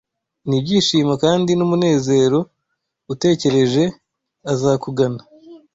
[0.47, 2.39] Nibyishimo, kandi numunezero
[3.13, 3.83] utekereje,
[4.51, 5.21] Azakugana